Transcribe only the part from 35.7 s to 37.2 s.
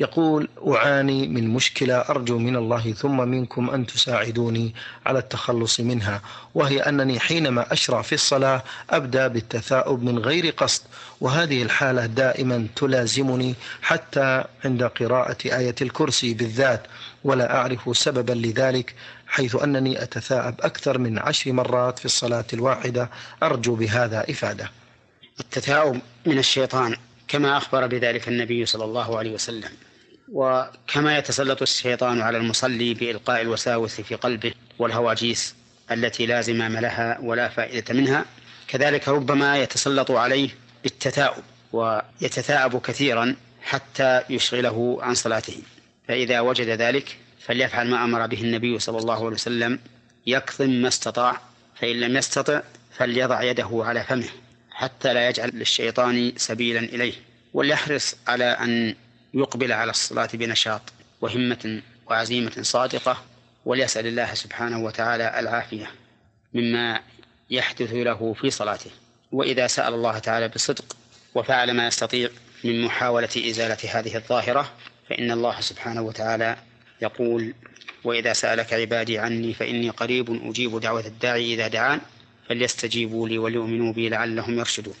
التي لا زمام لها